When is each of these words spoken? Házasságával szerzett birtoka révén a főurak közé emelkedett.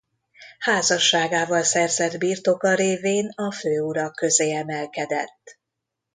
Házasságával 0.59 1.63
szerzett 1.63 2.17
birtoka 2.17 2.73
révén 2.75 3.31
a 3.35 3.51
főurak 3.51 4.15
közé 4.15 4.51
emelkedett. 4.53 5.59